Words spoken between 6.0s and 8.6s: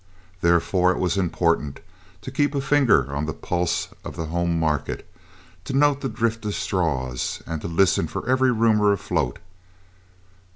the drift of straws, and to listen for every